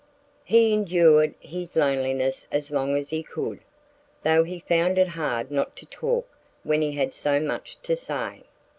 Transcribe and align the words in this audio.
He 0.43 0.73
endured 0.73 1.35
his 1.39 1.75
loneliness 1.75 2.47
as 2.51 2.71
long 2.71 2.97
as 2.97 3.11
he 3.11 3.21
could, 3.21 3.59
though 4.23 4.43
he 4.43 4.59
found 4.61 4.97
it 4.97 5.09
hard 5.09 5.51
not 5.51 5.75
to 5.75 5.85
talk 5.85 6.27
when 6.63 6.81
he 6.81 6.93
had 6.93 7.13
so 7.13 7.39
much 7.39 7.79
to 7.83 7.95
say. 7.95 8.41